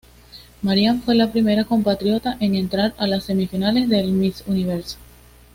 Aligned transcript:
Marian 0.63 1.03
fue 1.03 1.13
la 1.13 1.31
primera 1.31 1.63
compatriota 1.65 2.35
en 2.39 2.55
entrar 2.55 2.95
a 2.97 3.05
las 3.05 3.23
semifinales 3.25 3.87
de 3.87 4.01
Miss 4.05 4.43
Universo. 4.47 4.97